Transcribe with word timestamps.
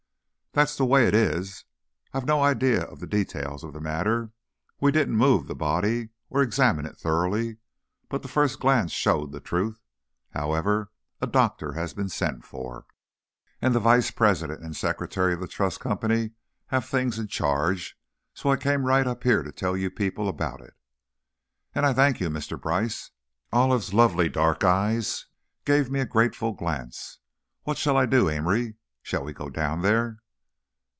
"That's 0.53 0.75
the 0.75 0.83
way 0.85 1.07
it 1.07 1.15
is. 1.15 1.63
I've 2.13 2.25
no 2.25 2.43
idea 2.43 2.81
of 2.83 2.99
the 2.99 3.07
details 3.07 3.63
of 3.63 3.71
the 3.71 3.79
matter. 3.79 4.31
We 4.81 4.91
didn't 4.91 5.15
move 5.15 5.47
the 5.47 5.55
body, 5.55 6.09
or 6.29 6.41
examine 6.41 6.85
it 6.85 6.97
thoroughly, 6.97 7.59
but 8.09 8.21
the 8.21 8.27
first 8.27 8.59
glance 8.59 8.91
showed 8.91 9.31
the 9.31 9.39
truth. 9.39 9.79
However, 10.31 10.91
a 11.21 11.25
doctor 11.27 11.71
has 11.71 11.93
been 11.93 12.09
sent 12.09 12.43
for, 12.43 12.85
and 13.61 13.73
the 13.73 13.79
vice 13.79 14.11
president 14.11 14.61
and 14.61 14.75
secretary 14.75 15.33
of 15.33 15.39
the 15.39 15.47
Trust 15.47 15.79
Company 15.79 16.31
have 16.65 16.83
things 16.83 17.17
in 17.17 17.27
charge, 17.27 17.97
so 18.33 18.51
I 18.51 18.57
came 18.57 18.83
right 18.83 19.07
up 19.07 19.23
here 19.23 19.43
to 19.43 19.53
tell 19.53 19.77
you 19.77 19.89
people 19.89 20.27
about 20.27 20.59
it." 20.59 20.73
"And 21.73 21.85
I 21.85 21.93
thank 21.93 22.19
you, 22.19 22.29
Mr. 22.29 22.59
Brice," 22.61 23.11
Olive's 23.53 23.93
lovely 23.93 24.27
dark 24.27 24.65
eyes 24.65 25.27
gave 25.63 25.89
me 25.89 26.01
a 26.01 26.05
grateful 26.05 26.51
glance. 26.51 27.19
"What 27.63 27.77
shall 27.77 27.95
I 27.95 28.05
do, 28.05 28.29
Amory? 28.29 28.75
Shall 29.01 29.23
we 29.23 29.31
go 29.31 29.49
down 29.49 29.81
there?" 29.81 30.17